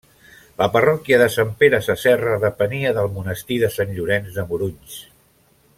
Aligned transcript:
La 0.61 0.67
parròquia 0.75 1.19
de 1.21 1.27
Sant 1.35 1.51
Pere 1.59 1.81
Sasserra 1.89 2.39
depenia 2.45 2.95
del 2.99 3.13
monestir 3.19 3.61
de 3.65 3.73
Sant 3.77 3.95
Llorenç 3.99 4.35
de 4.39 4.51
Morunys. 4.53 4.97